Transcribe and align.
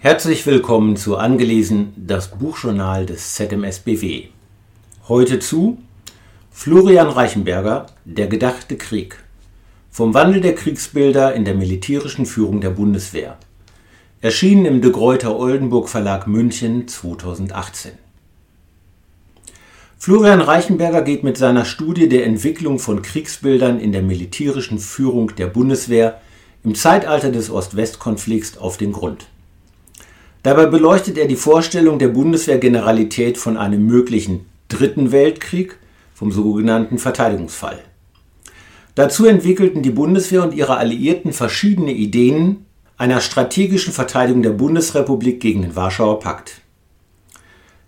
Herzlich 0.00 0.46
willkommen 0.46 0.94
zu 0.94 1.16
Angelesen, 1.16 1.92
das 1.96 2.28
Buchjournal 2.28 3.04
des 3.04 3.34
ZMSBW. 3.34 4.26
Heute 5.08 5.40
zu 5.40 5.78
Florian 6.52 7.08
Reichenberger, 7.08 7.86
Der 8.04 8.28
gedachte 8.28 8.76
Krieg. 8.76 9.18
Vom 9.90 10.14
Wandel 10.14 10.40
der 10.40 10.54
Kriegsbilder 10.54 11.34
in 11.34 11.44
der 11.44 11.56
militärischen 11.56 12.26
Führung 12.26 12.60
der 12.60 12.70
Bundeswehr. 12.70 13.38
Erschienen 14.20 14.66
im 14.66 14.82
De 14.82 14.92
Gruyter 14.92 15.36
Oldenburg 15.36 15.88
Verlag 15.88 16.28
München 16.28 16.86
2018. 16.86 17.90
Florian 19.98 20.42
Reichenberger 20.42 21.02
geht 21.02 21.24
mit 21.24 21.36
seiner 21.36 21.64
Studie 21.64 22.08
der 22.08 22.24
Entwicklung 22.24 22.78
von 22.78 23.02
Kriegsbildern 23.02 23.80
in 23.80 23.90
der 23.90 24.02
militärischen 24.02 24.78
Führung 24.78 25.34
der 25.34 25.48
Bundeswehr 25.48 26.20
im 26.62 26.76
Zeitalter 26.76 27.32
des 27.32 27.50
Ost-West-Konflikts 27.50 28.58
auf 28.58 28.76
den 28.76 28.92
Grund. 28.92 29.26
Dabei 30.48 30.64
beleuchtet 30.64 31.18
er 31.18 31.26
die 31.26 31.36
Vorstellung 31.36 31.98
der 31.98 32.08
Bundeswehrgeneralität 32.08 33.36
von 33.36 33.58
einem 33.58 33.84
möglichen 33.84 34.46
Dritten 34.68 35.12
Weltkrieg, 35.12 35.76
vom 36.14 36.32
sogenannten 36.32 36.96
Verteidigungsfall. 36.96 37.80
Dazu 38.94 39.26
entwickelten 39.26 39.82
die 39.82 39.90
Bundeswehr 39.90 40.42
und 40.42 40.54
ihre 40.54 40.78
Alliierten 40.78 41.34
verschiedene 41.34 41.92
Ideen 41.92 42.64
einer 42.96 43.20
strategischen 43.20 43.92
Verteidigung 43.92 44.42
der 44.42 44.52
Bundesrepublik 44.52 45.38
gegen 45.38 45.60
den 45.60 45.76
Warschauer 45.76 46.18
Pakt. 46.18 46.62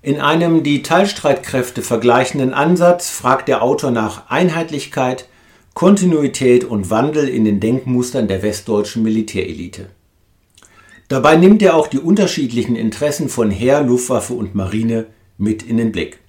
In 0.02 0.21
einem 0.21 0.63
die 0.63 0.83
Teilstreitkräfte 0.83 1.80
vergleichenden 1.80 2.52
Ansatz 2.52 3.09
fragt 3.09 3.49
der 3.49 3.63
Autor 3.63 3.91
nach 3.91 4.29
Einheitlichkeit, 4.29 5.30
Kontinuität 5.73 6.65
und 6.65 6.91
Wandel 6.91 7.27
in 7.27 7.47
den 7.47 7.59
Denkmustern 7.59 8.29
der 8.29 8.43
westdeutschen 8.43 9.02
Militärelite. 9.02 9.87
Dabei 11.11 11.35
nimmt 11.35 11.61
er 11.61 11.75
auch 11.75 11.89
die 11.89 11.99
unterschiedlichen 11.99 12.77
Interessen 12.77 13.29
von 13.29 13.51
Heer, 13.51 13.83
Luftwaffe 13.83 14.33
und 14.33 14.55
Marine 14.55 15.07
mit 15.39 15.65
in 15.65 15.77
den 15.77 15.91
Blick. 15.91 16.21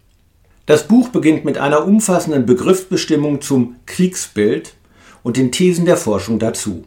Das 0.66 0.88
Buch 0.88 1.10
beginnt 1.10 1.46
mit 1.46 1.60
einer 1.60 1.86
umfassenden 1.86 2.48
Begriffsbestimmung 2.48 3.42
zum 3.42 3.76
Kriegsbild 3.86 4.74
und 5.22 5.38
den 5.38 5.52
Thesen 5.52 5.86
der 5.86 5.98
Forschung 5.98 6.40
dazu. 6.40 6.84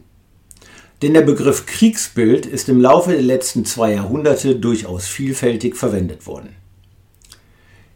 Denn 1.01 1.13
der 1.13 1.21
Begriff 1.21 1.65
Kriegsbild 1.67 2.45
ist 2.45 2.67
im 2.67 2.81
Laufe 2.81 3.11
der 3.11 3.21
letzten 3.21 3.63
zwei 3.63 3.93
Jahrhunderte 3.93 4.57
durchaus 4.57 5.07
vielfältig 5.07 5.77
verwendet 5.77 6.27
worden. 6.27 6.49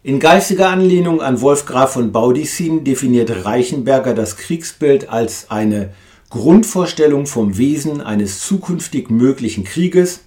In 0.02 0.18
geistiger 0.18 0.70
Anlehnung 0.70 1.20
an 1.20 1.42
Wolf 1.42 1.66
Graf 1.66 1.92
von 1.92 2.10
Baudissin 2.10 2.84
definiert 2.84 3.44
Reichenberger 3.44 4.14
das 4.14 4.38
Kriegsbild 4.38 5.10
als 5.10 5.50
eine 5.50 5.92
Grundvorstellung 6.30 7.26
vom 7.26 7.58
Wesen 7.58 8.00
eines 8.00 8.40
zukünftig 8.40 9.10
möglichen 9.10 9.64
Krieges, 9.64 10.20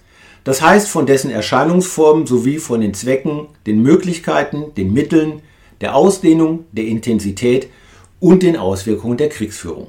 das 0.44 0.60
heißt 0.60 0.88
von 0.88 1.06
dessen 1.06 1.30
Erscheinungsformen 1.30 2.26
sowie 2.26 2.58
von 2.58 2.82
den 2.82 2.92
Zwecken, 2.92 3.46
den 3.66 3.82
Möglichkeiten, 3.82 4.74
den 4.76 4.92
Mitteln, 4.92 5.40
der 5.80 5.96
Ausdehnung, 5.96 6.66
der 6.72 6.84
Intensität 6.84 7.68
und 8.20 8.42
den 8.42 8.56
Auswirkungen 8.56 9.16
der 9.16 9.30
Kriegsführung. 9.30 9.88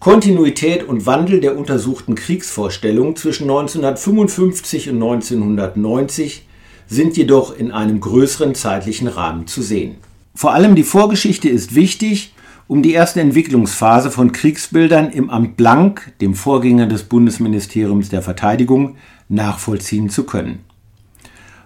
Kontinuität 0.00 0.82
und 0.88 1.06
Wandel 1.06 1.40
der 1.40 1.56
untersuchten 1.56 2.16
Kriegsvorstellung 2.16 3.16
zwischen 3.16 3.44
1955 3.44 4.88
und 4.90 4.96
1990 4.96 6.46
sind 6.88 7.16
jedoch 7.16 7.56
in 7.56 7.70
einem 7.70 8.00
größeren 8.00 8.54
zeitlichen 8.56 9.06
Rahmen 9.06 9.46
zu 9.46 9.62
sehen. 9.62 9.96
Vor 10.34 10.54
allem 10.54 10.74
die 10.74 10.82
Vorgeschichte 10.82 11.48
ist 11.48 11.74
wichtig, 11.74 12.32
um 12.70 12.84
die 12.84 12.92
erste 12.92 13.20
Entwicklungsphase 13.20 14.12
von 14.12 14.30
Kriegsbildern 14.30 15.10
im 15.10 15.28
Amt 15.28 15.56
Blank, 15.56 16.12
dem 16.20 16.36
Vorgänger 16.36 16.86
des 16.86 17.02
Bundesministeriums 17.02 18.10
der 18.10 18.22
Verteidigung, 18.22 18.94
nachvollziehen 19.28 20.08
zu 20.08 20.22
können. 20.22 20.60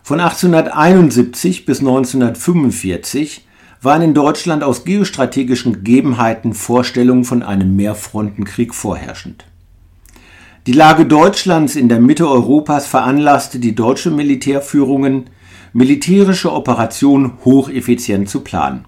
Von 0.03 0.19
1871 0.19 1.67
bis 1.67 1.81
1945 1.81 3.47
waren 3.83 4.01
in 4.01 4.15
Deutschland 4.15 4.65
aus 4.65 4.87
geostrategischen 4.87 5.75
Gegebenheiten 5.75 6.55
Vorstellungen 6.55 7.25
von 7.25 7.43
einem 7.43 7.77
Mehrfrontenkrieg 7.77 8.75
vorherrschend. 8.75 9.45
Die 10.67 10.73
Lage 10.73 11.05
Deutschlands 11.05 11.77
in 11.77 11.91
der 11.91 12.01
Mitte 12.01 12.27
Europas 12.27 12.87
veranlasste 12.87 13.59
die 13.59 13.75
deutsche 13.75 14.11
Militärführungen, 14.11 15.25
militärische 15.75 16.51
Operationen 16.51 17.33
hocheffizient 17.45 18.31
zu 18.31 18.41
planen. 18.41 18.87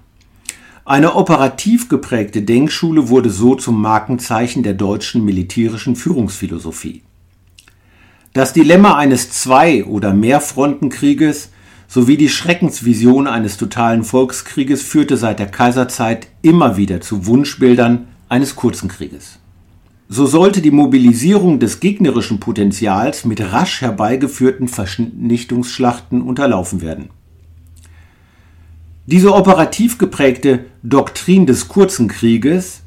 Eine 0.88 1.16
operativ 1.16 1.88
geprägte 1.88 2.42
Denkschule 2.42 3.08
wurde 3.08 3.28
so 3.28 3.56
zum 3.56 3.82
Markenzeichen 3.82 4.62
der 4.62 4.74
deutschen 4.74 5.24
militärischen 5.24 5.96
Führungsphilosophie. 5.96 7.02
Das 8.32 8.52
Dilemma 8.52 8.96
eines 8.96 9.32
Zwei- 9.32 9.84
oder 9.84 10.14
Mehrfrontenkrieges 10.14 11.50
sowie 11.88 12.16
die 12.16 12.28
Schreckensvision 12.28 13.26
eines 13.26 13.56
totalen 13.56 14.04
Volkskrieges 14.04 14.84
führte 14.84 15.16
seit 15.16 15.40
der 15.40 15.48
Kaiserzeit 15.48 16.28
immer 16.42 16.76
wieder 16.76 17.00
zu 17.00 17.26
Wunschbildern 17.26 18.06
eines 18.28 18.54
kurzen 18.54 18.88
Krieges. 18.88 19.40
So 20.08 20.24
sollte 20.26 20.62
die 20.62 20.70
Mobilisierung 20.70 21.58
des 21.58 21.80
gegnerischen 21.80 22.38
Potenzials 22.38 23.24
mit 23.24 23.40
rasch 23.40 23.80
herbeigeführten 23.80 24.68
Vernichtungsschlachten 24.68 26.22
unterlaufen 26.22 26.80
werden. 26.80 27.10
Diese 29.06 29.32
operativ 29.32 29.98
geprägte 29.98 30.64
Doktrin 30.82 31.46
des 31.46 31.68
kurzen 31.68 32.08
Krieges, 32.08 32.82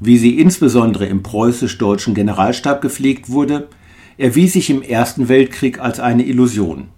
wie 0.00 0.16
sie 0.16 0.38
insbesondere 0.38 1.04
im 1.04 1.22
preußisch-deutschen 1.22 2.14
Generalstab 2.14 2.80
gepflegt 2.80 3.28
wurde, 3.28 3.68
erwies 4.16 4.54
sich 4.54 4.70
im 4.70 4.80
Ersten 4.80 5.28
Weltkrieg 5.28 5.78
als 5.78 6.00
eine 6.00 6.24
Illusion. 6.24 6.88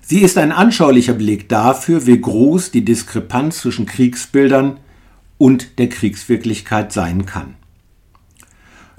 Sie 0.00 0.20
ist 0.20 0.38
ein 0.38 0.52
anschaulicher 0.52 1.14
Beleg 1.14 1.48
dafür, 1.48 2.06
wie 2.06 2.20
groß 2.20 2.70
die 2.70 2.84
Diskrepanz 2.84 3.58
zwischen 3.58 3.86
Kriegsbildern 3.86 4.78
und 5.36 5.80
der 5.80 5.88
Kriegswirklichkeit 5.88 6.92
sein 6.92 7.26
kann. 7.26 7.54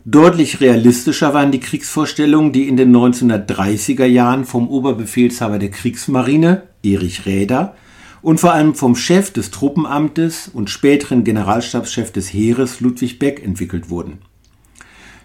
Deutlich 0.03 0.59
realistischer 0.59 1.33
waren 1.33 1.51
die 1.51 1.59
Kriegsvorstellungen, 1.61 2.51
die 2.51 2.67
in 2.67 2.75
den 2.75 2.93
1930er 2.93 4.05
Jahren 4.05 4.43
vom 4.43 4.67
Oberbefehlshaber 4.67 5.59
der 5.59 5.69
Kriegsmarine, 5.69 6.63
Erich 6.83 7.25
Räder, 7.25 7.75
und 8.21 8.39
vor 8.39 8.53
allem 8.53 8.75
vom 8.75 8.95
Chef 8.95 9.31
des 9.31 9.51
Truppenamtes 9.51 10.49
und 10.53 10.69
späteren 10.69 11.23
Generalstabschef 11.23 12.11
des 12.11 12.33
Heeres 12.33 12.79
Ludwig 12.79 13.19
Beck 13.19 13.43
entwickelt 13.43 13.89
wurden. 13.89 14.19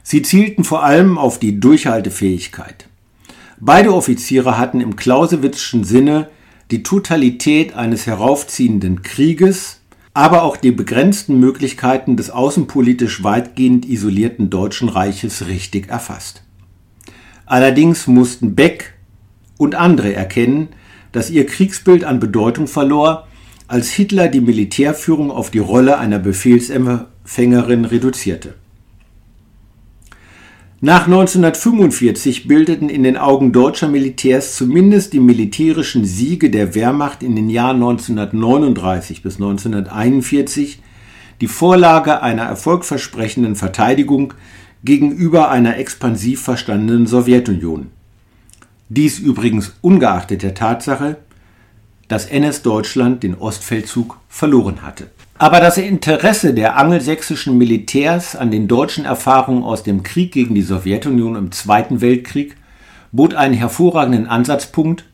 Sie 0.03 0.23
zielten 0.23 0.65
vor 0.65 0.85
allem 0.85 1.19
auf 1.19 1.39
die 1.39 1.59
Durchhaltefähigkeit. 1.59 2.89
Beide 3.59 3.95
Offiziere 3.95 4.59
hatten 4.59 4.81
im 4.81 4.97
Clausewitzschen 4.97 5.85
Sinne 5.85 6.29
die 6.71 6.83
Totalität 6.83 7.75
eines 7.75 8.07
heraufziehenden 8.07 9.03
Krieges, 9.03 9.81
aber 10.15 10.43
auch 10.43 10.57
die 10.57 10.73
begrenzten 10.73 11.39
Möglichkeiten 11.39 12.17
des 12.17 12.31
außenpolitisch 12.31 13.23
weitgehend 13.23 13.87
isolierten 13.87 14.51
Deutschen 14.51 14.89
Reiches 14.89 15.47
richtig 15.47 15.89
erfasst. 15.89 16.43
Allerdings 17.45 18.07
mussten 18.07 18.55
Beck 18.55 18.95
und 19.59 19.75
andere 19.75 20.15
erkennen, 20.15 20.69
dass 21.17 21.31
ihr 21.31 21.47
Kriegsbild 21.47 22.05
an 22.05 22.21
Bedeutung 22.21 22.67
verlor, 22.67 23.27
als 23.69 23.89
Hitler 23.91 24.29
die 24.29 24.43
Militärführung 24.43 25.31
auf 25.31 25.51
die 25.51 25.61
Rolle 25.61 25.97
einer 25.97 26.19
Befehlsempfängerin 26.19 27.87
reduzierte. 27.87 28.53
Nach 30.83 31.07
1945 31.07 32.47
bildeten 32.47 32.91
in 32.91 33.03
den 33.03 33.17
Augen 33.17 33.51
deutscher 33.53 33.89
Militärs 33.89 34.57
zumindest 34.57 35.15
die 35.15 35.21
militärischen 35.21 36.05
Siege 36.05 36.51
der 36.51 36.75
Wehrmacht 36.75 37.23
in 37.23 37.35
den 37.35 37.49
Jahren 37.49 37.77
1939 37.77 39.23
bis 39.23 39.37
1941 39.37 40.83
die 41.41 41.49
Vorlage 41.49 42.23
einer 42.23 42.43
erfolgversprechenden 42.43 43.57
Verteidigung 43.57 44.35
gegenüber 44.85 45.51
einer 45.51 45.79
expansiv 45.79 46.43
verstandenen 46.43 47.07
Sowjetunion. 47.07 47.96
Dies 48.89 49.19
übrigens 49.19 49.73
ungeachtet 49.81 50.43
der 50.43 50.55
Tatsache, 50.55 51.17
dass 52.09 52.27
NS-Deutschland 52.27 53.23
den 53.23 53.35
Ostfeldzug 53.35 54.19
verloren 54.29 54.83
hatte. 54.83 55.11
Aber 55.39 55.61
das 55.61 55.77
Interesse 55.77 56.55
der 56.55 56.77
angelsächsischen 56.77 57.59
Militärs 57.59 58.37
an 58.37 58.51
den 58.51 58.69
deutschen 58.69 59.05
Erfahrungen 59.05 59.65
aus 59.65 59.83
dem 59.83 60.03
Krieg 60.03 60.33
gegen 60.33 60.55
die 60.55 60.63
Sowjetunion 60.63 61.37
im 61.37 61.53
Zweiten 61.53 62.01
Weltkrieg 62.01 62.57
bot 63.13 63.35
einen 63.35 63.55
hervorragenden 63.55 64.29
Ansatzpunkt, 64.29 65.05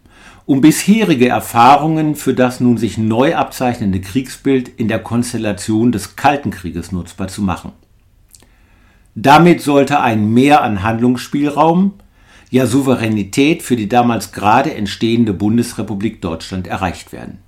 um 0.44 0.60
bisherige 0.60 1.28
Erfahrungen 1.28 2.14
für 2.14 2.34
das 2.34 2.60
nun 2.60 2.76
sich 2.76 2.98
neu 2.98 3.34
abzeichnende 3.34 4.00
Kriegsbild 4.00 4.68
in 4.68 4.88
der 4.88 4.98
Konstellation 4.98 5.92
des 5.92 6.14
Kalten 6.14 6.50
Krieges 6.50 6.92
nutzbar 6.92 7.28
zu 7.28 7.42
machen. 7.42 7.72
Damit 9.14 9.60
sollte 9.60 10.00
ein 10.00 10.32
Mehr 10.32 10.62
an 10.62 10.82
Handlungsspielraum 10.82 11.94
ja 12.52 12.66
Souveränität 12.66 13.62
für 13.62 13.76
die 13.76 13.88
damals 13.88 14.30
gerade 14.30 14.74
entstehende 14.74 15.32
Bundesrepublik 15.32 16.20
Deutschland 16.20 16.66
erreicht 16.66 17.12
werden. 17.12 17.38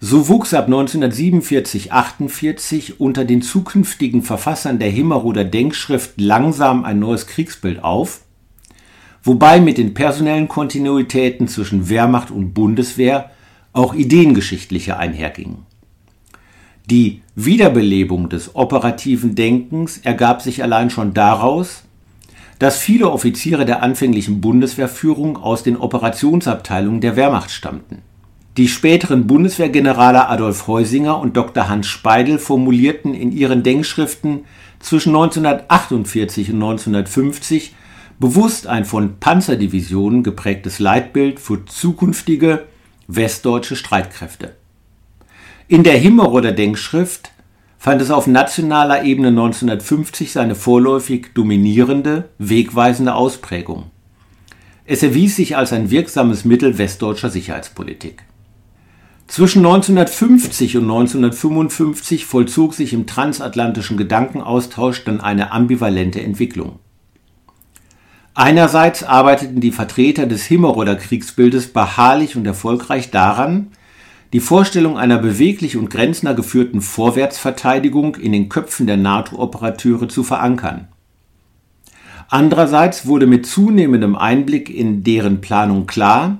So 0.00 0.28
wuchs 0.28 0.54
ab 0.54 0.70
1947-48 0.70 2.94
unter 2.96 3.26
den 3.26 3.42
zukünftigen 3.42 4.22
Verfassern 4.22 4.78
der 4.78 4.88
Himmeroder 4.88 5.44
Denkschrift 5.44 6.18
langsam 6.18 6.84
ein 6.84 6.98
neues 6.98 7.26
Kriegsbild 7.26 7.84
auf, 7.84 8.22
wobei 9.22 9.60
mit 9.60 9.76
den 9.76 9.92
personellen 9.92 10.48
Kontinuitäten 10.48 11.46
zwischen 11.46 11.90
Wehrmacht 11.90 12.30
und 12.30 12.54
Bundeswehr 12.54 13.32
auch 13.74 13.92
ideengeschichtliche 13.92 14.96
einhergingen. 14.96 15.66
Die 16.90 17.20
Wiederbelebung 17.34 18.30
des 18.30 18.54
operativen 18.54 19.34
Denkens 19.34 19.98
ergab 19.98 20.40
sich 20.40 20.62
allein 20.62 20.88
schon 20.88 21.12
daraus, 21.12 21.82
dass 22.58 22.78
viele 22.78 23.10
Offiziere 23.10 23.64
der 23.64 23.82
anfänglichen 23.82 24.40
Bundeswehrführung 24.40 25.36
aus 25.36 25.62
den 25.62 25.76
Operationsabteilungen 25.76 27.00
der 27.00 27.16
Wehrmacht 27.16 27.50
stammten. 27.50 28.02
Die 28.56 28.68
späteren 28.68 29.26
Bundeswehrgenerale 29.26 30.28
Adolf 30.28 30.66
Heusinger 30.66 31.20
und 31.20 31.36
Dr. 31.36 31.68
Hans 31.68 31.86
Speidel 31.86 32.38
formulierten 32.38 33.12
in 33.12 33.30
ihren 33.30 33.62
Denkschriften 33.62 34.44
zwischen 34.80 35.10
1948 35.10 36.48
und 36.50 36.56
1950 36.56 37.74
bewusst 38.18 38.66
ein 38.66 38.86
von 38.86 39.18
Panzerdivisionen 39.20 40.22
geprägtes 40.22 40.78
Leitbild 40.78 41.38
für 41.38 41.66
zukünftige 41.66 42.64
westdeutsche 43.08 43.76
Streitkräfte. 43.76 44.56
In 45.68 45.82
der 45.82 45.98
Himmeroder 45.98 46.52
Denkschrift 46.52 47.32
fand 47.78 48.00
es 48.02 48.10
auf 48.10 48.26
nationaler 48.26 49.04
Ebene 49.04 49.28
1950 49.28 50.32
seine 50.32 50.54
vorläufig 50.54 51.28
dominierende, 51.34 52.30
wegweisende 52.38 53.14
Ausprägung. 53.14 53.90
Es 54.84 55.02
erwies 55.02 55.36
sich 55.36 55.56
als 55.56 55.72
ein 55.72 55.90
wirksames 55.90 56.44
Mittel 56.44 56.78
westdeutscher 56.78 57.30
Sicherheitspolitik. 57.30 58.22
Zwischen 59.26 59.66
1950 59.66 60.76
und 60.76 60.84
1955 60.84 62.24
vollzog 62.24 62.74
sich 62.74 62.92
im 62.92 63.06
transatlantischen 63.06 63.96
Gedankenaustausch 63.96 65.04
dann 65.04 65.20
eine 65.20 65.50
ambivalente 65.50 66.22
Entwicklung. 66.22 66.78
Einerseits 68.34 69.02
arbeiteten 69.02 69.60
die 69.60 69.72
Vertreter 69.72 70.26
des 70.26 70.44
Himmeroder 70.44 70.94
Kriegsbildes 70.94 71.72
beharrlich 71.72 72.36
und 72.36 72.46
erfolgreich 72.46 73.10
daran, 73.10 73.72
die 74.32 74.40
Vorstellung 74.40 74.98
einer 74.98 75.18
beweglich 75.18 75.76
und 75.76 75.90
grenznah 75.90 76.32
geführten 76.32 76.80
Vorwärtsverteidigung 76.80 78.16
in 78.16 78.32
den 78.32 78.48
Köpfen 78.48 78.86
der 78.86 78.96
NATO-Operateure 78.96 80.08
zu 80.08 80.22
verankern. 80.22 80.88
Andererseits 82.28 83.06
wurde 83.06 83.26
mit 83.26 83.46
zunehmendem 83.46 84.16
Einblick 84.16 84.68
in 84.68 85.04
deren 85.04 85.40
Planung 85.40 85.86
klar, 85.86 86.38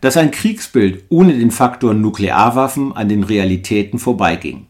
dass 0.00 0.16
ein 0.16 0.30
Kriegsbild 0.30 1.04
ohne 1.08 1.36
den 1.36 1.50
Faktor 1.50 1.92
Nuklearwaffen 1.92 2.92
an 2.92 3.08
den 3.08 3.24
Realitäten 3.24 3.98
vorbeiging. 3.98 4.66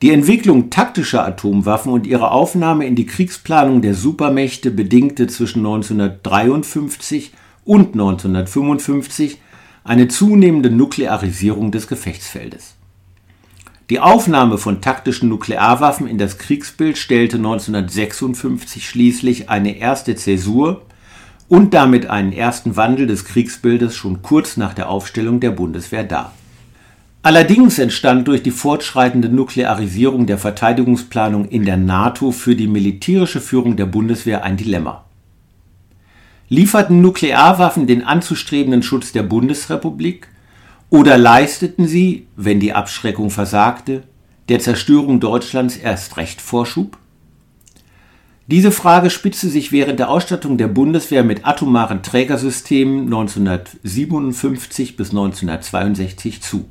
Die 0.00 0.12
Entwicklung 0.12 0.70
taktischer 0.70 1.26
Atomwaffen 1.26 1.92
und 1.92 2.06
ihre 2.06 2.30
Aufnahme 2.30 2.86
in 2.86 2.94
die 2.94 3.04
Kriegsplanung 3.04 3.82
der 3.82 3.92
Supermächte 3.92 4.70
bedingte 4.70 5.26
zwischen 5.26 5.58
1953 5.58 7.32
und 7.66 7.92
1955 7.92 9.38
eine 9.84 10.08
zunehmende 10.08 10.70
Nuklearisierung 10.70 11.72
des 11.72 11.86
Gefechtsfeldes. 11.86 12.74
Die 13.90 13.98
Aufnahme 13.98 14.56
von 14.56 14.80
taktischen 14.80 15.28
Nuklearwaffen 15.28 16.06
in 16.06 16.16
das 16.16 16.38
Kriegsbild 16.38 16.96
stellte 16.96 17.38
1956 17.38 18.88
schließlich 18.88 19.50
eine 19.50 19.78
erste 19.78 20.14
Zäsur 20.14 20.82
und 21.48 21.74
damit 21.74 22.08
einen 22.08 22.32
ersten 22.32 22.76
Wandel 22.76 23.08
des 23.08 23.24
Kriegsbildes 23.24 23.96
schon 23.96 24.22
kurz 24.22 24.56
nach 24.56 24.74
der 24.74 24.88
Aufstellung 24.88 25.40
der 25.40 25.50
Bundeswehr 25.50 26.04
dar. 26.04 26.32
Allerdings 27.22 27.78
entstand 27.78 28.28
durch 28.28 28.42
die 28.42 28.52
fortschreitende 28.52 29.28
Nuklearisierung 29.28 30.26
der 30.26 30.38
Verteidigungsplanung 30.38 31.46
in 31.46 31.64
der 31.64 31.76
NATO 31.76 32.30
für 32.30 32.54
die 32.54 32.68
militärische 32.68 33.40
Führung 33.40 33.76
der 33.76 33.86
Bundeswehr 33.86 34.44
ein 34.44 34.56
Dilemma. 34.56 35.04
Lieferten 36.52 37.00
Nuklearwaffen 37.00 37.86
den 37.86 38.02
anzustrebenden 38.02 38.82
Schutz 38.82 39.12
der 39.12 39.22
Bundesrepublik 39.22 40.26
oder 40.90 41.16
leisteten 41.16 41.86
sie, 41.86 42.26
wenn 42.34 42.58
die 42.58 42.72
Abschreckung 42.72 43.30
versagte, 43.30 44.02
der 44.48 44.58
Zerstörung 44.58 45.20
Deutschlands 45.20 45.76
erst 45.76 46.16
recht 46.16 46.40
Vorschub? 46.40 46.98
Diese 48.48 48.72
Frage 48.72 49.10
spitzte 49.10 49.48
sich 49.48 49.70
während 49.70 50.00
der 50.00 50.10
Ausstattung 50.10 50.58
der 50.58 50.66
Bundeswehr 50.66 51.22
mit 51.22 51.46
atomaren 51.46 52.02
Trägersystemen 52.02 53.04
1957 53.04 54.96
bis 54.96 55.10
1962 55.10 56.42
zu. 56.42 56.64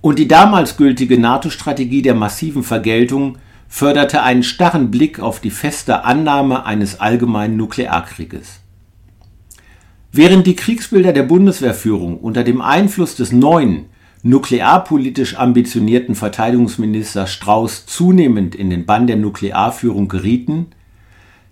Und 0.00 0.18
die 0.18 0.28
damals 0.28 0.78
gültige 0.78 1.18
NATO-Strategie 1.18 2.00
der 2.00 2.14
massiven 2.14 2.62
Vergeltung 2.62 3.36
förderte 3.68 4.22
einen 4.22 4.42
starren 4.42 4.90
Blick 4.90 5.20
auf 5.20 5.40
die 5.40 5.50
feste 5.50 6.04
Annahme 6.04 6.64
eines 6.64 7.00
allgemeinen 7.00 7.56
Nuklearkrieges. 7.56 8.60
Während 10.10 10.46
die 10.46 10.56
Kriegsbilder 10.56 11.12
der 11.12 11.24
Bundeswehrführung 11.24 12.18
unter 12.18 12.42
dem 12.42 12.62
Einfluss 12.62 13.14
des 13.14 13.30
neuen, 13.30 13.86
nuklearpolitisch 14.22 15.36
ambitionierten 15.36 16.14
Verteidigungsministers 16.14 17.32
Strauß 17.32 17.86
zunehmend 17.86 18.54
in 18.54 18.70
den 18.70 18.86
Bann 18.86 19.06
der 19.06 19.16
Nuklearführung 19.16 20.08
gerieten, 20.08 20.68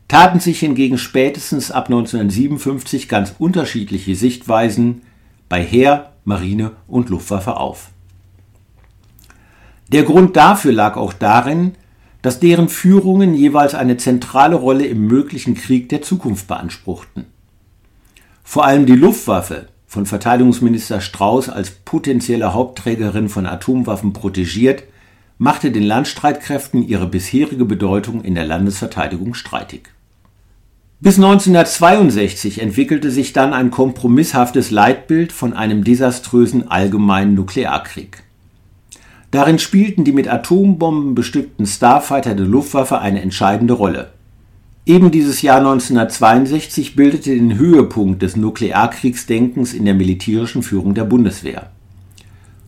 taten 0.09 0.41
sich 0.41 0.61
hingegen 0.61 0.99
spätestens 0.99 1.71
ab 1.71 1.87
1957 1.87 3.09
ganz 3.09 3.35
unterschiedliche 3.39 4.15
Sichtweisen 4.17 5.03
bei 5.49 5.63
Heer, 5.63 6.13
Marine 6.25 6.73
und 6.87 7.11
Luftwaffe 7.11 7.57
auf. 7.57 7.91
Der 9.93 10.03
Grund 10.03 10.37
dafür 10.37 10.73
lag 10.73 10.97
auch 10.97 11.13
darin, 11.13 11.73
dass 12.23 12.41
deren 12.41 12.69
Führungen 12.69 13.35
jeweils 13.35 13.75
eine 13.75 13.97
zentrale 13.97 14.57
Rolle 14.57 14.87
im 14.87 15.07
möglichen 15.07 15.55
Krieg 15.55 15.89
der 15.89 16.03
Zukunft 16.03 16.49
beanspruchten. 16.49 17.27
Vor 18.43 18.65
allem 18.65 18.87
die 18.87 18.97
Luftwaffe, 18.97 19.69
von 19.87 20.07
Verteidigungsminister 20.07 21.01
Strauß 21.01 21.49
als 21.49 21.71
potenzielle 21.71 22.53
Hauptträgerin 22.53 23.29
von 23.29 23.47
Atomwaffen 23.47 24.13
protegiert, 24.13 24.83
machte 25.39 25.71
den 25.71 25.83
Landstreitkräften 25.83 26.87
ihre 26.87 27.07
bisherige 27.07 27.65
Bedeutung 27.65 28.23
in 28.23 28.35
der 28.35 28.47
Landesverteidigung 28.47 29.35
streitig. 29.35 29.91
Bis 30.99 31.17
1962 31.17 32.63
entwickelte 32.63 33.11
sich 33.11 33.35
dann 33.35 33.53
ein 33.53 33.71
kompromisshaftes 33.71 34.71
Leitbild 34.71 35.31
von 35.31 35.53
einem 35.53 35.85
desaströsen 35.85 36.69
allgemeinen 36.69 37.35
Nuklearkrieg. 37.35 38.23
Darin 39.37 39.59
spielten 39.59 40.03
die 40.03 40.13
mit 40.13 40.29
Atombomben 40.29 41.15
bestückten 41.15 41.67
Starfighter 41.67 42.35
der 42.35 42.47
Luftwaffe 42.47 43.01
eine 43.01 43.21
entscheidende 43.21 43.75
Rolle. 43.75 44.13
Eben 44.87 45.11
dieses 45.11 45.43
Jahr 45.43 45.59
1962 45.59 46.97
bildete 46.97 47.35
den 47.35 47.59
Höhepunkt 47.59 48.23
des 48.23 48.37
Nuklearkriegsdenkens 48.37 49.75
in 49.75 49.85
der 49.85 49.93
militärischen 49.93 50.63
Führung 50.63 50.95
der 50.95 51.05
Bundeswehr. 51.05 51.69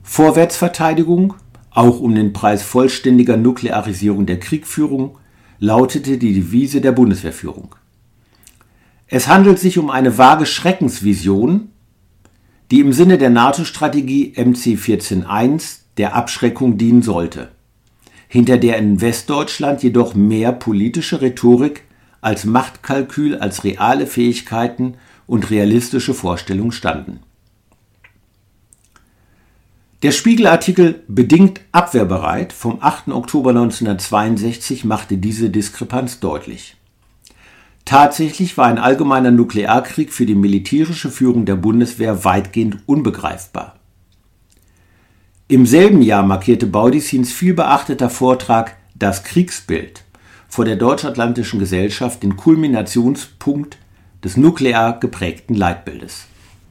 Vorwärtsverteidigung, 0.03 1.33
auch 1.71 2.01
um 2.01 2.15
den 2.15 2.35
Preis 2.35 2.63
vollständiger 2.63 3.39
Nuklearisierung 3.39 4.27
der 4.27 4.39
Kriegführung, 4.39 5.17
lautete 5.59 6.19
die 6.19 6.35
Devise 6.35 6.83
der 6.83 6.93
Bundeswehrführung. 6.93 7.77
Es 9.07 9.27
handelt 9.27 9.59
sich 9.59 9.79
um 9.79 9.89
eine 9.89 10.19
vage 10.19 10.45
Schreckensvision, 10.45 11.71
die 12.71 12.81
im 12.81 12.93
Sinne 12.93 13.17
der 13.17 13.31
NATO-Strategie 13.31 14.35
MC 14.37 14.77
14.1 14.77 15.88
der 15.99 16.15
Abschreckung 16.15 16.79
dienen 16.79 17.03
sollte, 17.03 17.51
hinter 18.29 18.57
der 18.57 18.79
in 18.79 19.01
Westdeutschland 19.01 19.83
jedoch 19.83 20.15
mehr 20.15 20.53
politische 20.53 21.21
Rhetorik 21.21 21.83
als 22.21 22.45
Machtkalkül 22.45 23.37
als 23.37 23.65
reale 23.65 24.07
Fähigkeiten 24.07 24.95
und 25.27 25.51
realistische 25.51 26.15
Vorstellungen 26.15 26.73
standen. 26.73 27.21
Der 30.03 30.13
Spiegelartikel 30.13 31.03
Bedingt 31.09 31.61
abwehrbereit 31.73 32.53
vom 32.53 32.79
8. 32.81 33.09
Oktober 33.09 33.51
1962 33.51 34.85
machte 34.85 35.17
diese 35.17 35.51
Diskrepanz 35.51 36.21
deutlich. 36.21 36.77
Tatsächlich 37.85 38.57
war 38.57 38.67
ein 38.67 38.79
allgemeiner 38.79 39.33
Nuklearkrieg 39.33 40.13
für 40.13 40.27
die 40.27 40.35
militärische 40.35 41.11
Führung 41.11 41.47
der 41.47 41.57
Bundeswehr 41.57 42.25
weitgehend 42.25 42.79
unbegreifbar. 42.87 43.78
Im 45.51 45.65
selben 45.65 46.03
Jahr 46.03 46.25
markierte 46.25 46.67
Baudissins 46.67 47.33
vielbeachteter 47.33 48.11
Vortrag 48.11 48.77
Das 48.95 49.25
Kriegsbild 49.25 50.05
vor 50.47 50.67
der 50.67 50.77
Deutsch-Atlantischen 50.77 51.59
Gesellschaft 51.59 52.23
den 52.23 52.37
Kulminationspunkt 52.37 53.79
des 54.23 54.37
nuklear 54.37 55.01
geprägten 55.01 55.55
Leitbildes. 55.55 56.27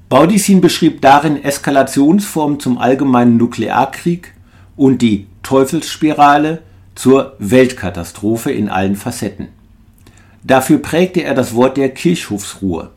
Baudissin 0.10 0.62
beschrieb 0.62 1.02
darin 1.02 1.44
Eskalationsformen 1.44 2.60
zum 2.60 2.78
allgemeinen 2.78 3.38
Nuklearkrieg 3.38 4.34
und 4.76 5.02
die 5.02 5.26
Teufelsspirale 5.42 6.62
zur 6.94 7.36
Weltkatastrophe 7.40 8.52
in 8.52 8.70
allen 8.70 8.96
Facetten. 8.96 9.48
Dafür 10.44 10.78
prägte 10.78 11.24
er 11.24 11.34
das 11.34 11.56
Wort 11.56 11.78
der 11.78 11.90
Kirchhofsruhe. 11.90 12.92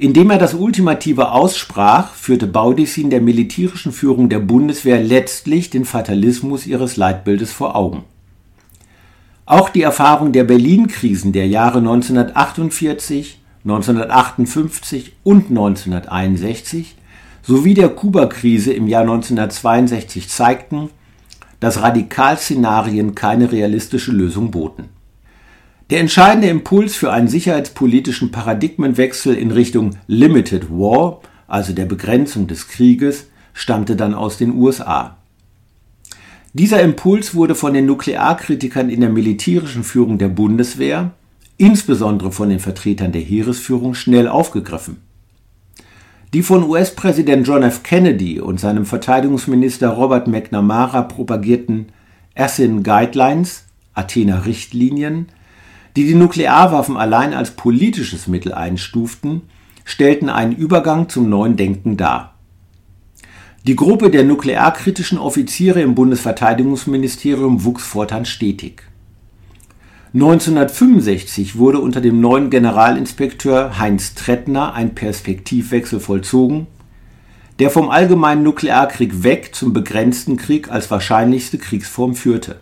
Indem 0.00 0.30
er 0.30 0.38
das 0.38 0.54
Ultimative 0.54 1.32
aussprach, 1.32 2.14
führte 2.14 2.46
Baudissin 2.46 3.10
der 3.10 3.20
militärischen 3.20 3.90
Führung 3.90 4.28
der 4.28 4.38
Bundeswehr 4.38 5.02
letztlich 5.02 5.70
den 5.70 5.84
Fatalismus 5.84 6.68
ihres 6.68 6.96
Leitbildes 6.96 7.52
vor 7.52 7.74
Augen. 7.74 8.04
Auch 9.44 9.70
die 9.70 9.82
Erfahrung 9.82 10.30
der 10.32 10.44
Berlin-Krisen 10.44 11.32
der 11.32 11.48
Jahre 11.48 11.78
1948, 11.78 13.40
1958 13.64 15.16
und 15.24 15.48
1961 15.48 16.94
sowie 17.42 17.74
der 17.74 17.88
Kuba-Krise 17.88 18.72
im 18.72 18.86
Jahr 18.86 19.02
1962 19.02 20.28
zeigten, 20.28 20.90
dass 21.58 21.82
Radikalszenarien 21.82 23.16
keine 23.16 23.50
realistische 23.50 24.12
Lösung 24.12 24.52
boten. 24.52 24.90
Der 25.90 26.00
entscheidende 26.00 26.48
Impuls 26.48 26.96
für 26.96 27.12
einen 27.12 27.28
sicherheitspolitischen 27.28 28.30
Paradigmenwechsel 28.30 29.34
in 29.34 29.50
Richtung 29.50 29.96
Limited 30.06 30.68
War, 30.68 31.22
also 31.46 31.72
der 31.72 31.86
Begrenzung 31.86 32.46
des 32.46 32.68
Krieges, 32.68 33.28
stammte 33.54 33.96
dann 33.96 34.12
aus 34.12 34.36
den 34.36 34.54
USA. 34.54 35.16
Dieser 36.52 36.82
Impuls 36.82 37.34
wurde 37.34 37.54
von 37.54 37.72
den 37.72 37.86
Nuklearkritikern 37.86 38.90
in 38.90 39.00
der 39.00 39.08
militärischen 39.08 39.82
Führung 39.82 40.18
der 40.18 40.28
Bundeswehr, 40.28 41.12
insbesondere 41.56 42.32
von 42.32 42.50
den 42.50 42.60
Vertretern 42.60 43.12
der 43.12 43.22
Heeresführung, 43.22 43.94
schnell 43.94 44.28
aufgegriffen. 44.28 44.98
Die 46.34 46.42
von 46.42 46.64
US-Präsident 46.64 47.46
John 47.46 47.62
F. 47.62 47.82
Kennedy 47.82 48.40
und 48.40 48.60
seinem 48.60 48.84
Verteidigungsminister 48.84 49.88
Robert 49.88 50.28
McNamara 50.28 51.00
propagierten 51.00 51.86
ASIN 52.34 52.82
Guidelines, 52.82 53.64
Athener 53.94 54.44
Richtlinien, 54.44 55.28
die 55.98 56.06
die 56.06 56.14
Nuklearwaffen 56.14 56.96
allein 56.96 57.34
als 57.34 57.50
politisches 57.50 58.28
Mittel 58.28 58.54
einstuften, 58.54 59.42
stellten 59.84 60.28
einen 60.28 60.54
Übergang 60.54 61.08
zum 61.08 61.28
neuen 61.28 61.56
Denken 61.56 61.96
dar. 61.96 62.36
Die 63.66 63.74
Gruppe 63.74 64.08
der 64.08 64.22
nuklearkritischen 64.22 65.18
Offiziere 65.18 65.82
im 65.82 65.96
Bundesverteidigungsministerium 65.96 67.64
wuchs 67.64 67.82
fortan 67.82 68.26
stetig. 68.26 68.84
1965 70.14 71.58
wurde 71.58 71.80
unter 71.80 72.00
dem 72.00 72.20
neuen 72.20 72.48
Generalinspekteur 72.48 73.80
Heinz 73.80 74.14
Trettner 74.14 74.74
ein 74.74 74.94
Perspektivwechsel 74.94 75.98
vollzogen, 75.98 76.68
der 77.58 77.70
vom 77.70 77.90
allgemeinen 77.90 78.44
Nuklearkrieg 78.44 79.24
weg 79.24 79.52
zum 79.52 79.72
begrenzten 79.72 80.36
Krieg 80.36 80.70
als 80.70 80.92
wahrscheinlichste 80.92 81.58
Kriegsform 81.58 82.14
führte 82.14 82.60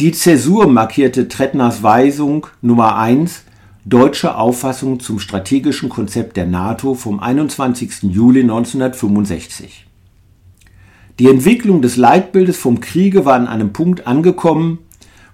die 0.00 0.12
Zäsur 0.12 0.68
markierte 0.68 1.26
Trettners 1.26 1.82
Weisung 1.82 2.46
Nummer 2.62 2.96
1 2.98 3.42
Deutsche 3.84 4.36
Auffassung 4.36 5.00
zum 5.00 5.18
strategischen 5.18 5.88
Konzept 5.88 6.36
der 6.36 6.46
NATO 6.46 6.94
vom 6.94 7.18
21. 7.18 8.04
Juli 8.04 8.42
1965. 8.42 9.86
Die 11.18 11.26
Entwicklung 11.26 11.82
des 11.82 11.96
Leitbildes 11.96 12.56
vom 12.56 12.78
Kriege 12.78 13.24
war 13.24 13.34
an 13.34 13.48
einem 13.48 13.72
Punkt 13.72 14.06
angekommen, 14.06 14.78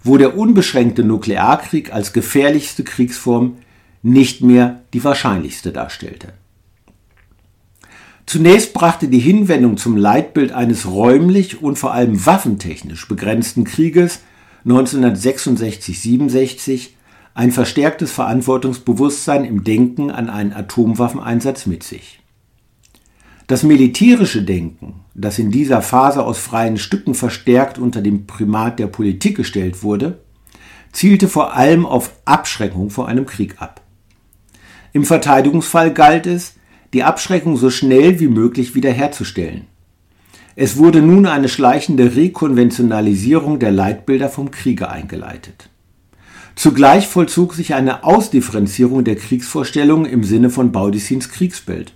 wo 0.02 0.16
der 0.16 0.38
unbeschränkte 0.38 1.04
Nuklearkrieg 1.04 1.92
als 1.92 2.14
gefährlichste 2.14 2.85
Kriegsform 2.85 3.59
nicht 4.02 4.40
mehr 4.40 4.80
die 4.94 5.04
wahrscheinlichste 5.04 5.73
darstellte. 5.73 6.33
Zunächst 8.25 8.73
brachte 8.73 9.09
die 9.09 9.18
Hinwendung 9.18 9.76
zum 9.76 9.99
Leitbild 9.99 10.52
eines 10.52 10.87
räumlich 10.87 11.61
und 11.62 11.78
vor 11.78 11.92
allem 11.92 12.25
waffentechnisch 12.25 13.06
begrenzten 13.09 13.64
Krieges 13.64 14.21
1966-67 14.66 16.90
ein 17.35 17.50
verstärktes 17.50 18.12
Verantwortungsbewusstsein 18.12 19.44
im 19.44 19.64
Denken 19.64 20.11
an 20.11 20.30
einen 20.30 20.52
Atomwaffeneinsatz 20.52 21.66
mit 21.66 21.83
sich. 21.83 22.21
Das 23.47 23.62
militärische 23.62 24.42
Denken, 24.42 25.00
das 25.14 25.38
in 25.38 25.50
dieser 25.50 25.83
Phase 25.83 26.25
aus 26.25 26.38
freien 26.38 26.78
Stücken 26.78 27.14
verstärkt 27.14 27.78
unter 27.78 28.00
dem 28.00 28.26
Primat 28.26 28.78
der 28.78 28.87
Politik 28.87 29.37
gestellt 29.37 29.83
wurde, 29.83 30.21
zielte 30.92 31.28
vor 31.28 31.54
allem 31.54 31.85
auf 31.85 32.12
Abschreckung 32.25 32.88
vor 32.88 33.09
einem 33.09 33.26
Krieg 33.26 33.61
ab. 33.61 33.83
Im 34.92 35.04
Verteidigungsfall 35.04 35.92
galt 35.92 36.26
es, 36.26 36.54
die 36.94 37.02
Abschreckung 37.02 37.56
so 37.56 37.68
schnell 37.68 38.21
wie 38.21 38.28
möglich 38.28 38.75
wiederherzustellen. 38.75 39.66
Es 40.57 40.77
wurde 40.77 41.03
nun 41.03 41.27
eine 41.27 41.49
schleichende 41.49 42.15
Rekonventionalisierung 42.15 43.59
der 43.59 43.73
Leitbilder 43.73 44.29
vom 44.29 44.53
Kriege 44.53 44.89
eingeleitet. 44.89 45.69
Zugleich 46.55 47.09
vollzog 47.09 47.55
sich 47.55 47.75
eine 47.75 48.05
Ausdifferenzierung 48.05 49.03
der 49.03 49.17
Kriegsvorstellungen 49.17 50.07
im 50.07 50.23
Sinne 50.23 50.51
von 50.51 50.71
Baudissins 50.71 51.29
Kriegsbild. 51.31 51.93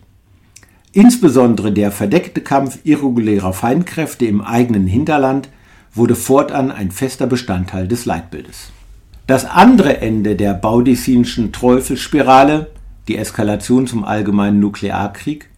Insbesondere 0.92 1.70
der 1.70 1.92
verdeckte 1.92 2.40
Kampf 2.40 2.80
irregulärer 2.82 3.52
Feindkräfte 3.52 4.26
im 4.26 4.40
eigenen 4.40 4.88
Hinterland 4.88 5.48
wurde 5.94 6.16
fortan 6.16 6.72
ein 6.72 6.90
fester 6.90 7.28
Bestandteil 7.28 7.86
des 7.86 8.04
Leitbildes. 8.06 8.72
Das 9.28 9.44
andere 9.44 10.00
Ende 10.00 10.34
der 10.34 10.54
baudissinischen 10.54 11.52
Teufelsspirale, 11.52 12.70
die 13.06 13.16
Eskalation 13.16 13.86
zum 13.86 14.02
allgemeinen 14.02 14.58
Nuklearkrieg, 14.58 15.48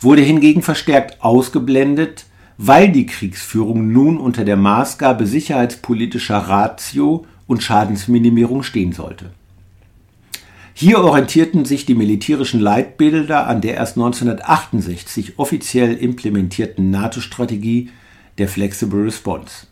wurde 0.00 0.22
hingegen 0.22 0.62
verstärkt 0.62 1.22
ausgeblendet 1.22 2.24
weil 2.58 2.90
die 2.90 3.06
Kriegsführung 3.06 3.92
nun 3.92 4.18
unter 4.18 4.44
der 4.44 4.56
Maßgabe 4.56 5.26
sicherheitspolitischer 5.26 6.38
Ratio 6.38 7.26
und 7.46 7.62
Schadensminimierung 7.62 8.62
stehen 8.62 8.92
sollte. 8.92 9.30
Hier 10.74 10.98
orientierten 10.98 11.64
sich 11.64 11.86
die 11.86 11.94
militärischen 11.94 12.60
Leitbilder 12.60 13.46
an 13.46 13.62
der 13.62 13.74
erst 13.74 13.96
1968 13.96 15.38
offiziell 15.38 15.94
implementierten 15.94 16.90
NATO-Strategie 16.90 17.90
der 18.36 18.48
Flexible 18.48 19.04
Response. 19.04 19.66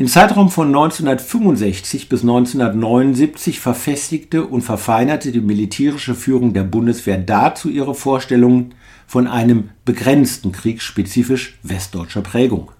Im 0.00 0.06
Zeitraum 0.06 0.48
von 0.48 0.68
1965 0.68 2.08
bis 2.08 2.22
1979 2.22 3.60
verfestigte 3.60 4.46
und 4.46 4.62
verfeinerte 4.62 5.30
die 5.30 5.42
militärische 5.42 6.14
Führung 6.14 6.54
der 6.54 6.62
Bundeswehr 6.62 7.18
dazu 7.18 7.68
ihre 7.68 7.94
Vorstellungen 7.94 8.72
von 9.06 9.26
einem 9.26 9.68
begrenzten 9.84 10.52
Krieg 10.52 10.80
spezifisch 10.80 11.58
westdeutscher 11.62 12.22
Prägung. 12.22 12.72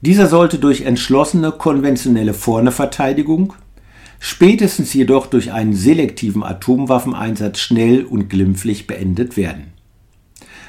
Dieser 0.00 0.26
sollte 0.26 0.58
durch 0.58 0.80
entschlossene 0.80 1.52
konventionelle 1.52 2.34
Vorneverteidigung, 2.34 3.52
spätestens 4.18 4.94
jedoch 4.94 5.28
durch 5.28 5.52
einen 5.52 5.74
selektiven 5.74 6.42
Atomwaffeneinsatz 6.42 7.60
schnell 7.60 8.04
und 8.04 8.28
glimpflich 8.28 8.88
beendet 8.88 9.36
werden. 9.36 9.73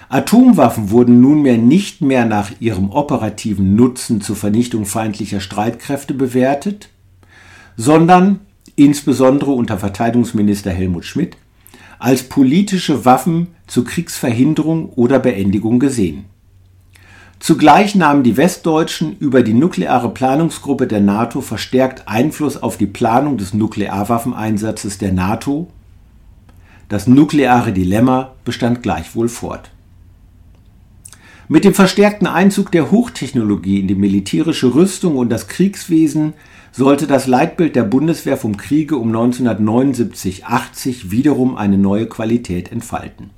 Atomwaffen 0.09 0.91
wurden 0.91 1.19
nunmehr 1.19 1.57
nicht 1.57 2.01
mehr 2.01 2.25
nach 2.25 2.51
ihrem 2.59 2.91
operativen 2.91 3.75
Nutzen 3.75 4.21
zur 4.21 4.35
Vernichtung 4.35 4.85
feindlicher 4.85 5.39
Streitkräfte 5.39 6.13
bewertet, 6.13 6.89
sondern 7.75 8.41
insbesondere 8.75 9.51
unter 9.51 9.77
Verteidigungsminister 9.77 10.71
Helmut 10.71 11.05
Schmidt 11.05 11.37
als 11.97 12.23
politische 12.23 13.05
Waffen 13.05 13.47
zur 13.67 13.85
Kriegsverhinderung 13.85 14.89
oder 14.89 15.17
Beendigung 15.19 15.79
gesehen. 15.79 16.25
Zugleich 17.39 17.95
nahmen 17.95 18.23
die 18.23 18.37
Westdeutschen 18.37 19.17
über 19.17 19.43
die 19.43 19.53
nukleare 19.53 20.09
Planungsgruppe 20.09 20.87
der 20.87 21.01
NATO 21.01 21.41
verstärkt 21.41 22.07
Einfluss 22.07 22.61
auf 22.61 22.77
die 22.77 22.85
Planung 22.85 23.37
des 23.37 23.53
Nuklearwaffeneinsatzes 23.53 24.97
der 24.97 25.11
NATO. 25.11 25.67
Das 26.89 27.07
nukleare 27.07 27.71
Dilemma 27.71 28.31
bestand 28.45 28.81
gleichwohl 28.83 29.29
fort. 29.29 29.71
Mit 31.47 31.63
dem 31.63 31.75
verstärkten 31.75 32.27
Einzug 32.27 32.71
der 32.71 32.89
Hochtechnologie 32.89 33.79
in 33.79 33.87
die 33.87 33.93
militärische 33.93 34.73
Rüstung 34.73 35.15
und 35.15 35.29
das 35.29 35.47
Kriegswesen 35.47 36.33
sollte 36.71 37.05
das 37.05 37.27
Leitbild 37.27 37.75
der 37.75 37.83
Bundeswehr 37.83 38.35
vom 38.35 38.57
Kriege 38.57 38.97
um 38.97 39.15
1979-80 39.15 41.11
wiederum 41.11 41.55
eine 41.55 41.77
neue 41.77 42.07
Qualität 42.07 42.71
entfalten. 42.71 43.29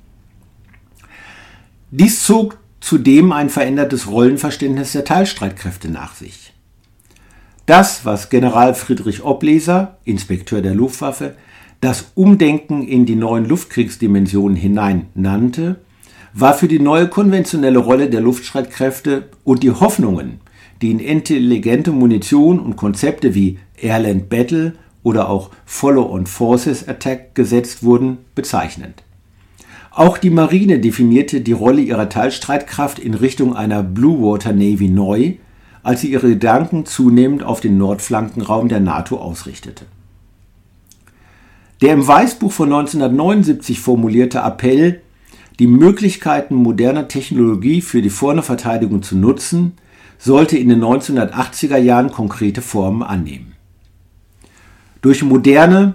Dies 1.90 2.24
zog 2.24 2.58
zudem 2.80 3.32
ein 3.32 3.50
verändertes 3.50 4.08
Rollenverständnis 4.08 4.92
der 4.92 5.04
Teilstreitkräfte 5.04 5.90
nach 5.90 6.14
sich. 6.14 6.54
Das, 7.66 8.06
was 8.06 8.30
General 8.30 8.74
Friedrich 8.74 9.22
Obleser, 9.22 9.98
Inspekteur 10.04 10.62
der 10.62 10.74
Luftwaffe, 10.74 11.36
das 11.82 12.12
Umdenken 12.14 12.88
in 12.88 13.04
die 13.04 13.16
neuen 13.16 13.44
Luftkriegsdimensionen 13.44 14.56
hinein 14.56 15.08
nannte, 15.14 15.76
war 16.40 16.54
für 16.54 16.68
die 16.68 16.78
neue 16.78 17.08
konventionelle 17.08 17.78
Rolle 17.78 18.08
der 18.08 18.20
Luftstreitkräfte 18.20 19.28
und 19.42 19.64
die 19.64 19.72
Hoffnungen, 19.72 20.40
die 20.80 20.92
in 20.92 21.00
intelligente 21.00 21.90
Munition 21.90 22.60
und 22.60 22.76
Konzepte 22.76 23.34
wie 23.34 23.58
Airland 23.76 24.28
Battle 24.28 24.74
oder 25.02 25.28
auch 25.30 25.50
Follow-on 25.64 26.26
Forces 26.26 26.86
Attack 26.86 27.34
gesetzt 27.34 27.82
wurden, 27.82 28.18
bezeichnend. 28.36 29.02
Auch 29.90 30.16
die 30.16 30.30
Marine 30.30 30.78
definierte 30.78 31.40
die 31.40 31.52
Rolle 31.52 31.80
ihrer 31.80 32.08
Teilstreitkraft 32.08 33.00
in 33.00 33.14
Richtung 33.14 33.56
einer 33.56 33.82
Blue 33.82 34.22
Water 34.22 34.52
Navy 34.52 34.88
neu, 34.88 35.34
als 35.82 36.02
sie 36.02 36.12
ihre 36.12 36.28
Gedanken 36.28 36.86
zunehmend 36.86 37.42
auf 37.42 37.60
den 37.60 37.78
Nordflankenraum 37.78 38.68
der 38.68 38.80
NATO 38.80 39.16
ausrichtete. 39.16 39.86
Der 41.80 41.94
im 41.94 42.06
Weißbuch 42.06 42.52
von 42.52 42.72
1979 42.72 43.80
formulierte 43.80 44.38
Appell, 44.38 45.00
die 45.58 45.66
Möglichkeiten 45.66 46.54
moderner 46.54 47.08
Technologie 47.08 47.80
für 47.80 48.02
die 48.02 48.10
Vorne 48.10 48.42
Verteidigung 48.42 49.02
zu 49.02 49.16
nutzen, 49.16 49.72
sollte 50.18 50.56
in 50.56 50.68
den 50.68 50.82
1980er 50.82 51.76
Jahren 51.76 52.10
konkrete 52.10 52.62
Formen 52.62 53.02
annehmen. 53.02 53.54
Durch 55.00 55.22
moderne, 55.22 55.94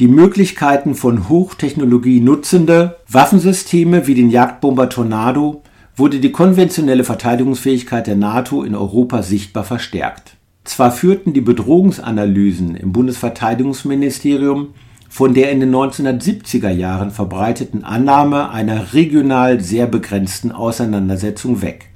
die 0.00 0.08
Möglichkeiten 0.08 0.94
von 0.94 1.28
Hochtechnologie 1.28 2.20
nutzende 2.20 2.98
Waffensysteme 3.08 4.06
wie 4.06 4.14
den 4.14 4.30
Jagdbomber 4.30 4.88
Tornado 4.88 5.62
wurde 5.96 6.20
die 6.20 6.32
konventionelle 6.32 7.04
Verteidigungsfähigkeit 7.04 8.06
der 8.06 8.16
NATO 8.16 8.62
in 8.62 8.74
Europa 8.74 9.22
sichtbar 9.22 9.64
verstärkt. 9.64 10.36
Zwar 10.64 10.92
führten 10.92 11.32
die 11.32 11.40
Bedrohungsanalysen 11.40 12.76
im 12.76 12.92
Bundesverteidigungsministerium 12.92 14.68
von 15.08 15.34
der 15.34 15.50
in 15.50 15.60
den 15.60 15.74
1970er 15.74 16.70
Jahren 16.70 17.10
verbreiteten 17.10 17.82
Annahme 17.82 18.50
einer 18.50 18.92
regional 18.92 19.60
sehr 19.60 19.86
begrenzten 19.86 20.52
Auseinandersetzung 20.52 21.62
weg. 21.62 21.88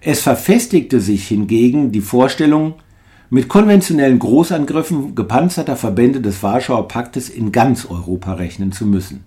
Es 0.00 0.20
verfestigte 0.20 1.00
sich 1.00 1.28
hingegen 1.28 1.92
die 1.92 2.00
Vorstellung, 2.00 2.74
mit 3.28 3.48
konventionellen 3.48 4.18
Großangriffen 4.18 5.14
gepanzerter 5.14 5.76
Verbände 5.76 6.20
des 6.20 6.42
Warschauer 6.42 6.88
Paktes 6.88 7.28
in 7.28 7.52
ganz 7.52 7.86
Europa 7.86 8.34
rechnen 8.34 8.72
zu 8.72 8.86
müssen. 8.86 9.24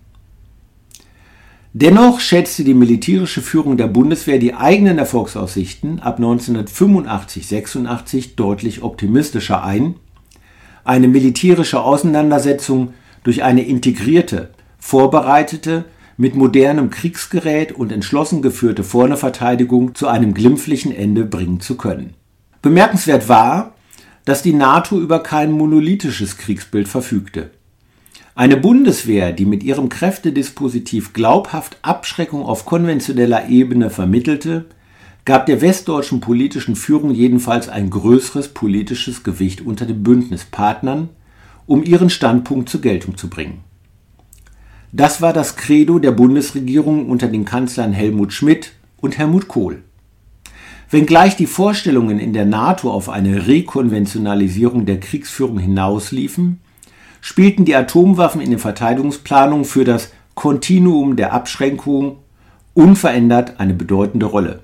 Dennoch 1.74 2.20
schätzte 2.20 2.64
die 2.64 2.74
militärische 2.74 3.42
Führung 3.42 3.78
der 3.78 3.88
Bundeswehr 3.88 4.40
die 4.40 4.56
eigenen 4.56 4.98
Erfolgsaussichten 4.98 6.00
ab 6.00 6.20
1985-86 6.20 8.36
deutlich 8.36 8.82
optimistischer 8.82 9.64
ein. 9.64 9.94
Eine 10.90 11.08
militärische 11.08 11.82
Auseinandersetzung 11.82 12.96
durch 13.22 13.44
eine 13.44 13.62
integrierte, 13.62 14.50
vorbereitete, 14.80 15.86
mit 16.18 16.34
modernem 16.34 16.90
Kriegsgerät 16.90 17.74
und 17.74 17.92
entschlossen 17.92 18.42
geführte 18.42 18.84
Vorneverteidigung 18.84 19.94
zu 19.94 20.08
einem 20.08 20.34
glimpflichen 20.34 20.92
Ende 20.92 21.26
bringen 21.26 21.60
zu 21.60 21.78
können. 21.78 22.16
Bemerkenswert 22.64 23.30
war, 23.30 23.76
dass 24.26 24.42
die 24.42 24.54
NATO 24.54 25.00
über 25.00 25.22
kein 25.22 25.52
monolithisches 25.52 26.38
Kriegsbild 26.38 26.88
verfügte. 26.88 27.52
Eine 28.34 28.58
Bundeswehr, 28.58 29.32
die 29.32 29.46
mit 29.46 29.62
ihrem 29.62 29.90
Kräftedispositiv 29.90 31.14
glaubhaft 31.14 31.78
Abschreckung 31.84 32.42
auf 32.42 32.66
konventioneller 32.66 33.48
Ebene 33.48 33.92
vermittelte, 33.92 34.66
gab 35.26 35.46
der 35.46 35.62
westdeutschen 35.62 36.22
politischen 36.22 36.76
Führung 36.76 37.12
jedenfalls 37.12 37.70
ein 37.70 37.90
größeres 37.90 38.50
politisches 38.50 39.24
Gewicht 39.24 39.62
unter 39.62 39.86
den 39.86 40.04
Bündnispartnern, 40.04 41.10
um 41.66 41.84
ihren 41.84 42.10
Standpunkt 42.10 42.70
zur 42.70 42.82
Geltung 42.82 43.16
zu 43.18 43.30
bringen. 43.30 43.64
Das 44.92 45.22
war 45.22 45.34
das 45.34 45.56
Credo 45.56 46.00
der 46.00 46.12
Bundesregierung 46.12 47.10
unter 47.10 47.28
den 47.28 47.46
Kanzlern 47.46 47.94
Helmut 47.94 48.34
Schmidt 48.34 48.72
und 49.02 49.20
Helmut 49.20 49.48
Kohl. 49.48 49.84
Wenngleich 50.90 51.36
die 51.36 51.46
Vorstellungen 51.46 52.20
in 52.20 52.34
der 52.34 52.46
NATO 52.46 52.92
auf 52.92 53.10
eine 53.10 53.46
Rekonventionalisierung 53.46 54.88
der 54.88 55.00
Kriegsführung 55.00 55.60
hinausliefen, 55.60 56.60
spielten 57.22 57.66
die 57.66 57.76
Atomwaffen 57.76 58.42
in 58.42 58.50
den 58.50 58.60
Verteidigungsplanungen 58.60 59.66
für 59.66 59.84
das 59.84 60.12
Kontinuum 60.34 61.16
der 61.16 61.34
Abschränkung 61.34 62.18
unverändert 62.74 63.60
eine 63.60 63.74
bedeutende 63.74 64.26
Rolle. 64.26 64.64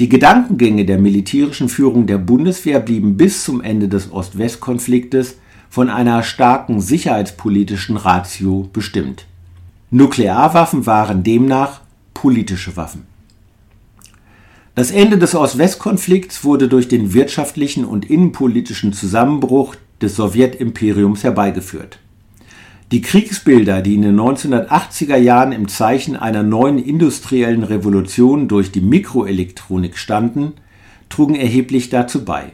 Die 0.00 0.08
Gedankengänge 0.08 0.86
der 0.86 0.96
militärischen 0.96 1.68
Führung 1.68 2.06
der 2.06 2.16
Bundeswehr 2.16 2.80
blieben 2.80 3.18
bis 3.18 3.44
zum 3.44 3.60
Ende 3.60 3.86
des 3.86 4.10
Ost-West-Konfliktes 4.10 5.36
von 5.68 5.90
einer 5.90 6.22
starken 6.22 6.80
sicherheitspolitischen 6.80 7.98
Ratio 7.98 8.70
bestimmt. 8.72 9.26
Nuklearwaffen 9.90 10.86
waren 10.86 11.22
demnach 11.22 11.82
politische 12.14 12.78
Waffen. 12.78 13.02
Das 14.74 14.90
Ende 14.90 15.18
des 15.18 15.34
Ost-West-Konflikts 15.34 16.44
wurde 16.44 16.68
durch 16.68 16.88
den 16.88 17.12
wirtschaftlichen 17.12 17.84
und 17.84 18.08
innenpolitischen 18.08 18.94
Zusammenbruch 18.94 19.76
des 20.00 20.16
Sowjetimperiums 20.16 21.24
herbeigeführt. 21.24 21.98
Die 22.92 23.02
Kriegsbilder, 23.02 23.82
die 23.82 23.94
in 23.94 24.02
den 24.02 24.18
1980er 24.18 25.16
Jahren 25.16 25.52
im 25.52 25.68
Zeichen 25.68 26.16
einer 26.16 26.42
neuen 26.42 26.78
industriellen 26.78 27.62
Revolution 27.62 28.48
durch 28.48 28.72
die 28.72 28.80
Mikroelektronik 28.80 29.96
standen, 29.96 30.54
trugen 31.08 31.36
erheblich 31.36 31.90
dazu 31.90 32.24
bei. 32.24 32.52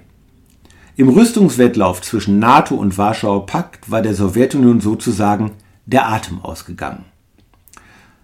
Im 0.94 1.09
Rüstungswettlauf 1.09 2.03
zwischen 2.03 2.38
NATO 2.38 2.75
und 2.75 2.99
Warschauer 2.99 3.46
Pakt 3.46 3.90
war 3.90 4.03
der 4.03 4.14
Sowjetunion 4.14 4.81
sozusagen 4.81 5.53
der 5.87 6.09
Atem 6.09 6.40
ausgegangen. 6.42 7.07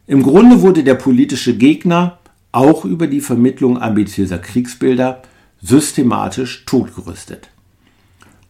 Im 0.06 0.22
Grunde 0.22 0.60
wurde 0.60 0.84
der 0.84 0.96
politische 0.96 1.56
Gegner 1.56 2.18
auch 2.50 2.84
über 2.84 3.06
die 3.06 3.22
Vermittlung 3.22 3.80
ambitiöser 3.80 4.38
Kriegsbilder 4.38 5.22
systematisch 5.62 6.66
totgerüstet. 6.66 7.51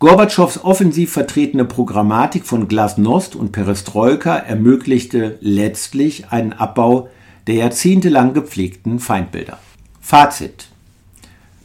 Gorbatschows 0.02 0.64
offensiv 0.64 1.12
vertretene 1.12 1.64
Programmatik 1.64 2.44
von 2.44 2.66
Glasnost 2.66 3.36
und 3.36 3.52
Perestroika 3.52 4.34
ermöglichte 4.34 5.38
letztlich 5.40 6.32
einen 6.32 6.52
Abbau 6.52 7.08
der 7.46 7.54
jahrzehntelang 7.54 8.34
gepflegten 8.34 8.98
Feindbilder. 8.98 9.60
Fazit 10.00 10.66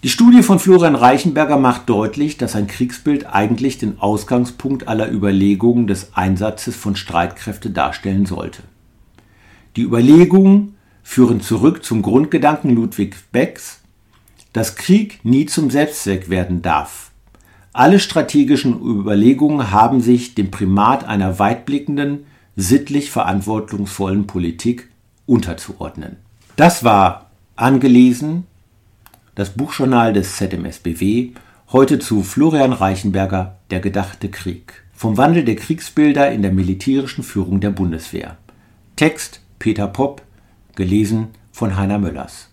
Die 0.03 0.09
Studie 0.09 0.43
von 0.43 0.59
Florian 0.59 0.93
Reichenberger 0.93 1.57
macht 1.57 1.89
deutlich, 1.89 2.37
dass 2.37 2.55
ein 2.55 2.67
Kriegsbild 2.67 3.25
eigentlich 3.25 3.79
den 3.79 3.99
Ausgangspunkt 3.99 4.87
aller 4.87 5.11
Überlegungen 5.11 5.87
des 5.87 6.13
Einsatzes 6.13 6.75
von 6.75 6.95
Streitkräften 6.95 7.73
darstellen 7.73 8.27
sollte. 8.27 8.61
Die 9.75 9.81
Überlegungen 9.81 10.75
führen 11.01 11.41
zurück 11.41 11.83
zum 11.83 12.03
Grundgedanken 12.03 12.69
Ludwig 12.75 13.15
Becks, 13.31 13.79
dass 14.53 14.75
Krieg 14.75 15.21
nie 15.25 15.47
zum 15.47 15.71
Selbstzweck 15.71 16.29
werden 16.29 16.61
darf 16.61 17.07
alle 17.77 17.99
strategischen 17.99 18.79
Überlegungen 18.81 19.71
haben 19.71 20.01
sich 20.01 20.33
dem 20.33 20.49
Primat 20.49 21.05
einer 21.05 21.37
weitblickenden, 21.37 22.25
sittlich 22.55 23.11
verantwortungsvollen 23.11 24.25
Politik 24.25 24.89
unterzuordnen. 25.27 26.17
Das 26.55 26.83
war 26.83 27.29
angelesen 27.55 28.45
das 29.35 29.51
Buchjournal 29.51 30.13
des 30.13 30.37
ZMSBW, 30.37 31.29
heute 31.71 31.99
zu 31.99 32.23
Florian 32.23 32.73
Reichenberger 32.73 33.59
Der 33.69 33.79
gedachte 33.79 34.29
Krieg. 34.29 34.81
Vom 34.93 35.15
Wandel 35.17 35.45
der 35.45 35.55
Kriegsbilder 35.55 36.31
in 36.31 36.41
der 36.41 36.51
militärischen 36.51 37.23
Führung 37.23 37.59
der 37.59 37.69
Bundeswehr. 37.69 38.37
Text 38.95 39.41
Peter 39.59 39.85
Popp, 39.85 40.23
gelesen 40.75 41.27
von 41.51 41.77
Heiner 41.77 41.99
Möllers. 41.99 42.49